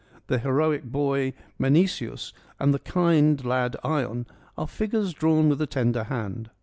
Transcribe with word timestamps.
The 0.25 0.39
heroic 0.39 0.85
boy 0.85 1.33
Menceceus 1.59 2.33
and 2.59 2.73
the 2.73 2.79
kind 2.79 3.45
lad 3.45 3.75
Ion 3.83 4.25
are 4.57 4.65
figures 4.67 5.13
drawn 5.13 5.47
with 5.47 5.61
a 5.61 5.67
tender 5.67 6.05
hand. 6.05 6.49